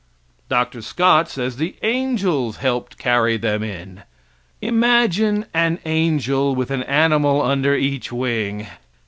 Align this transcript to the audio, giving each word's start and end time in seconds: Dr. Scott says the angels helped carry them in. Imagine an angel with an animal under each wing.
Dr. 0.49 0.81
Scott 0.81 1.29
says 1.29 1.57
the 1.57 1.75
angels 1.83 2.57
helped 2.57 2.97
carry 2.97 3.37
them 3.37 3.61
in. 3.61 4.01
Imagine 4.59 5.45
an 5.53 5.77
angel 5.85 6.55
with 6.55 6.71
an 6.71 6.81
animal 6.81 7.39
under 7.39 7.75
each 7.75 8.11
wing. 8.11 8.65